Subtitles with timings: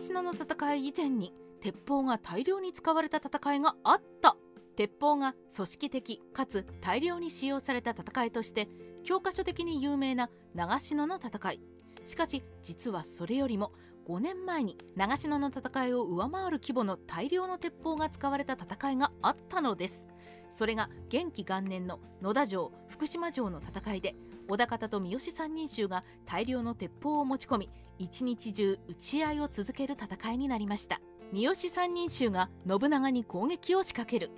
[0.00, 4.36] 篠の戦い以前に鉄砲が大量に使われた戦いがあった。
[4.76, 8.66] 鉄砲が組織的かつ大量に使用された戦いとして
[9.04, 11.60] 教科書的に有名な長篠の戦い。
[12.06, 13.72] しかし実はそれよりも
[14.08, 20.06] 5年前に長篠の戦いを上回る規模の大量の鉄砲が使われた戦いがあったのです。
[20.50, 24.16] それが元気元年の野田城福島城の戦いで
[24.50, 31.00] 織田方と三好三人衆が大量の鉄砲を持ち込み一日中撃ち合いを続ける戦いになりました。
[31.32, 34.32] 三好三人衆が信長に攻撃を仕掛ける。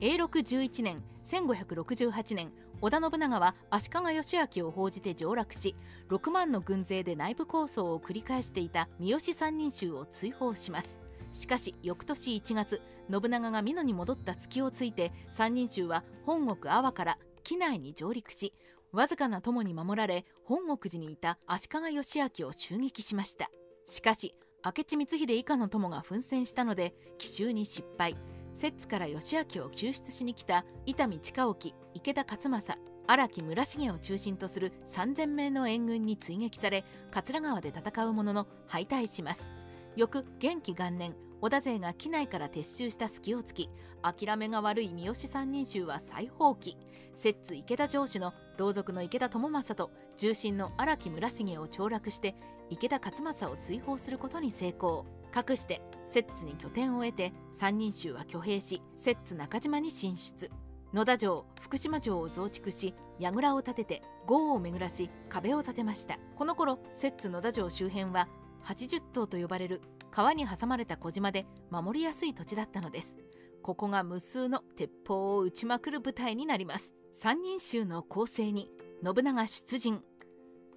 [0.00, 5.76] 永禄11年1568年織田信長は足利義昭を報じて上洛し
[6.08, 10.98] 6万の軍勢で内部抗争を繰り返していた三好三人衆を追放します。
[11.32, 18.54] しかし翌年1月信長が美濃に戻った隙をついて三人衆は本国阿波から機内に上陸し
[18.92, 23.50] わずかな友に守られ本国寺にいた足利義昭を襲撃しました。
[23.86, 24.34] しかし
[24.64, 28.16] 明智光秀以下の友が奮戦したので奇襲に失敗。
[28.52, 31.56] 摂津から義昭を救出しに来た伊丹親興
[31.94, 39.61] 池田勝政荒木村重を中心とする3000名の援軍に追撃され桂川で戦うものの敗退します。
[39.96, 46.76] 翌元気元年織田勢が機内から撤収した隙を突き諦めが悪い三好三人衆は再放棄
[47.14, 52.34] 摂津池田城主の同族の池田智政と重臣の荒木村重を凋落して
[52.70, 55.04] 池田勝政を追放することに成功。
[55.30, 60.50] かくして摂津に拠点を得て三人衆は挙兵し摂津中島に進出。
[60.92, 66.18] 野田城福島城を増築し櫓を建てて郷を巡らし壁を建てました。
[66.36, 68.28] この頃摂津野田城周辺は
[68.64, 73.16] 80島と呼ばれる川に挟まれた小島で守りやすい土地だったのです。
[73.62, 76.92] ここが無数の鉄砲を撃ちまくる舞台になります。
[77.12, 78.70] 三人衆の構成に
[79.02, 80.02] 信長出陣。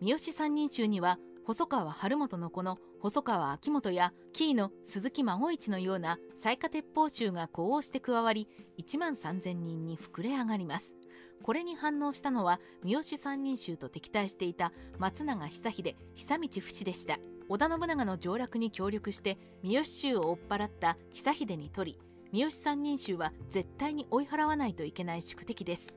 [0.02, 8.48] 三好三人衆には細川晴元の子の細川秋元や紀伊の鈴木孫一のような雑賀鉄砲衆が呼応して加わり
[8.80, 10.96] 1万3000人に膨れ上がります。
[11.44, 17.20] これに反応したのは三好三人衆と敵対していた松永久秀久道不死でした。
[17.48, 22.00] 織田信長の上洛に協力して三好衆を追っ払った久秀に取り
[22.32, 25.94] 三好三人衆は絶対に追い払わないといけない宿敵です。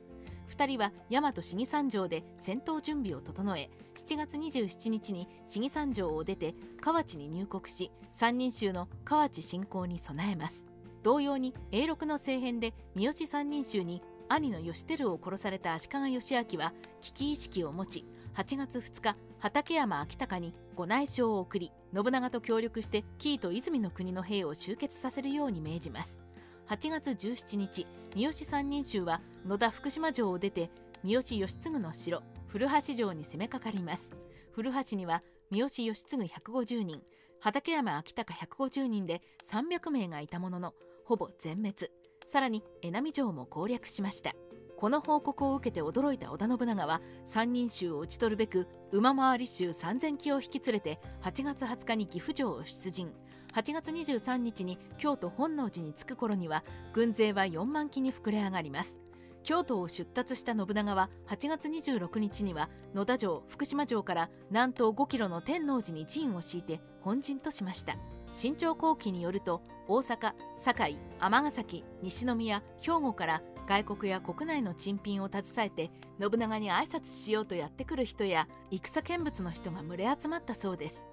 [0.55, 10.63] 2人は大和市議三条で戦闘準備を整え7月27日に市議三条を出て河内に入国し三人衆の河内侵攻に備えます。
[11.03, 18.05] 同様に永禄の政変で三好三人衆に兄の義輝を殺された足利義昭は危機意識を持ち
[18.35, 26.21] 8月2日畠山昭隆にご内証を送り信長と協力して紀伊と泉の国の兵を集結させるように命じます。
[26.69, 27.85] 8月17日
[28.15, 30.71] 三好三人衆は野田福島城を出て
[31.03, 34.09] 三好義継の城古橋城に攻めかかります。
[34.53, 37.01] 古橋には三好義継150人
[37.41, 40.73] 畠山昭隆150人で300名がいたものの
[41.03, 41.91] ほぼ全滅。
[42.25, 44.31] さらに江波城も攻略しました。
[44.79, 53.11] この報告を受けて驚いた織田信長は三人衆を討ち取るべく馬回り衆3000騎を引き連れて8月20日に岐阜城を出陣。
[53.53, 56.63] 8月23日に京都本能寺に着く頃には
[56.93, 58.97] 軍勢は4万機に膨れ上がります。
[59.43, 67.97] 京都を出立した信長は8月26日には野田城福島城から南東5キロの天王寺に陣を敷いて本陣としました。
[68.31, 81.05] 新潮後期によると大阪堺尼崎西宮兵庫から外国や国内の珍品を携えて信長に挨拶しようとやってくる人や戦見物の人が群れ集まったそうです。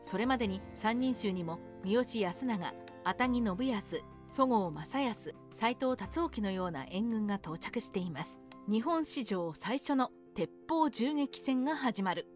[0.00, 8.40] それまでに三人衆にも三好康長熱木信康十郷正康斎藤達興のような援軍が到着しています。
[8.68, 12.26] 日本史上最初の鉄砲銃撃戦が始まる。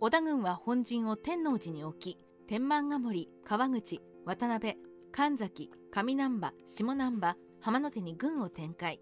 [0.00, 2.18] 織田軍は本陣を天王寺に置き
[2.48, 4.78] 天満ヶ森川口渡辺
[5.12, 9.00] 神崎上難波下難波浜野手に軍を展開。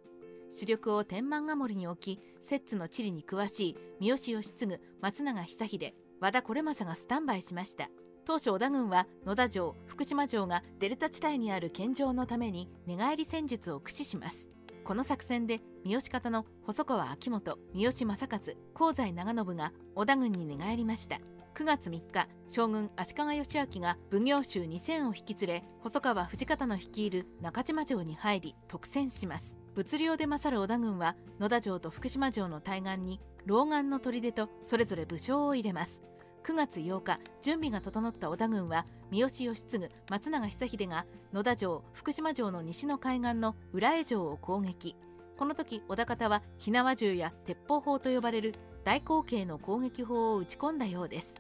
[0.51, 7.89] 主力を天満ヶ森に置き摂津の地理に詳しい三好義継松永久秀和田惟政がスタンバイしました。
[8.27, 14.47] 当初織田軍は野田城福島城がデルタ地帯にある献上のために寝返り戦術を駆使します。
[14.85, 21.19] この作戦で三好方の細川秋元三好正勝香西長信が織田軍に寝返りました。
[21.61, 29.59] 9月3日将軍足利義昭が奉行衆2000を引き連れ細川藤方の率いる中島城に入り特戦します。
[29.75, 36.01] 物量で勝る織田軍は野田城と福島城の対岸に老眼の砦とそれぞれ武将を入れます。
[36.45, 41.05] 9月8日準備が整った織田軍は三好義継松永久秀が
[41.35, 44.97] 野田城福島城の西の海岸の浦江城を攻撃。
[45.37, 51.35] この時織田方は火縄銃や鉄砲砲と呼ばれる大口径の攻撃砲を撃ち込んだようです。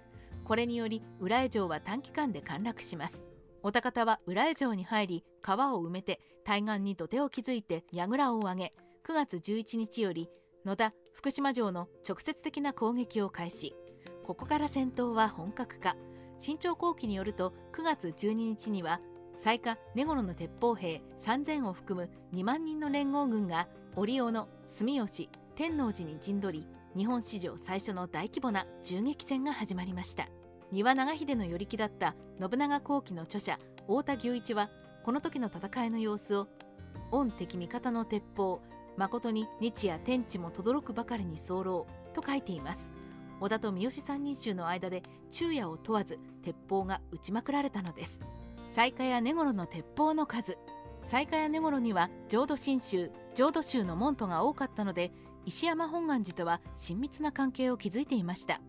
[0.50, 3.22] これにより浦江城は短期間で陥落します。
[3.62, 8.72] お高方は浦江城に入り川を埋めて対岸に土手を築いて櫓を上げ
[9.06, 10.28] 9月11日より
[10.64, 13.76] 野田福島城の直接的な攻撃を開始。
[14.26, 15.94] ここから戦闘は本格化。
[16.40, 19.00] 新潮後期によると9月12日には
[19.36, 30.26] 雑賀根頃の鉄砲兵3000を含む2万人の連合軍が折尾の住吉天王寺に陣取り日本史上最初の大規模な銃撃戦が始まりました。
[30.72, 34.70] 丹羽長秀の寄り気だった信長後期の著者太田牛一は
[35.02, 36.46] この時の戦いの様子を
[37.10, 38.62] 御敵味方の鉄砲
[38.96, 42.90] 誠に日夜天地も轟くばかりに候と書いています。
[43.40, 48.20] 織田と三好三人衆の間で昼夜を問わず鉄砲が撃ちまくられたのです。
[48.72, 50.56] 雑賀や根頃の鉄砲の数
[51.02, 55.10] 雑賀や根頃には浄土真宗浄土宗の門徒が多かったので
[55.46, 58.60] 石山本願寺とは親密な関係を築いていました。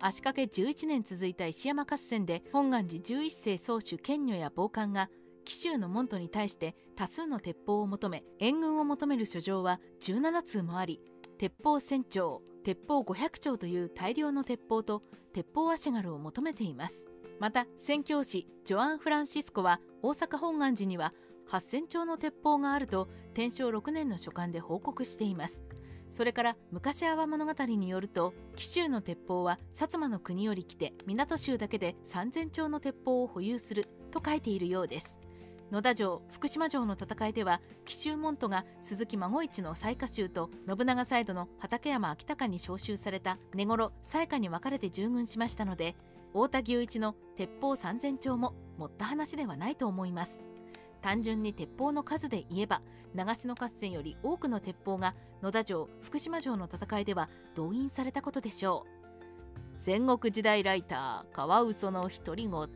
[0.00, 5.10] 足掛け11年続いた石山合戦で本願寺11世宗主賢女や暴漢が
[5.44, 11.00] 紀州の門徒に対して多数の鉄砲を求め援軍を求める書状は17通もあり
[11.38, 15.02] 鉄砲1000丁鉄砲500丁という大量の鉄砲と
[15.32, 17.06] 鉄砲足軽を求めています。
[17.40, 21.14] また宣教師ジョアン・フランシスコは大阪本願寺には
[21.50, 25.62] 8000丁の鉄砲があると天正6年の書簡で報告しています。
[26.10, 35.18] それから昔阿波物語によると紀州の鉄砲は薩摩の国より来て港州だけで3000丁の鉄砲を保有すると書いているようです。
[35.70, 45.94] 野田城福島城の戦いでは紀州門徒が鈴木孫一の雑賀衆と信長サイドの畠山昭隆に召集された根頃雑賀に分かれて従軍しましたので
[46.32, 50.47] 太田牛一の鉄砲3000丁も持った話ではないと思います。
[51.02, 52.82] 単純に鉄砲の数で言えば
[53.14, 58.98] 長篠合戦より多くの鉄砲が野田城福島城の戦いでは動員されたことでしょう。
[59.76, 62.68] 戦国時代ライターカワウソの独り言。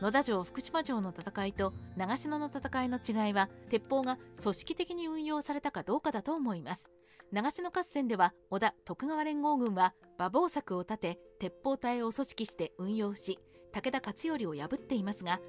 [0.00, 6.90] 野田城福島城の戦いと長篠の戦いの違いは鉄砲が組織的に運用されたかどうかだと思います。
[7.32, 13.40] 長篠合戦では織田徳川連合軍は馬防柵を立て鉄砲隊を組織して運用し
[13.72, 15.40] 武田勝頼を破っていますが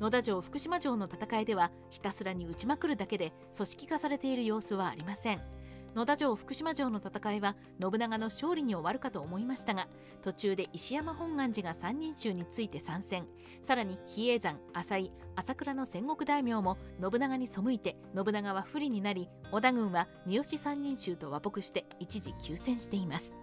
[0.00, 5.42] 野田城福島城の戦いではひたすらに撃ちまくるだけで組織化されている様子はありません。
[5.94, 9.88] 野田城福島城の戦いは信長の勝利に終わるかと思いましたが
[10.22, 13.26] 途中で石山本願寺が三人衆について参戦。
[13.60, 23.34] さらに比叡山浅井朝倉の戦国大名も信長に背いて信長は不利になり織田軍は三好三人衆と和睦して一時休戦しています。